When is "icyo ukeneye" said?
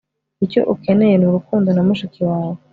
0.45-1.15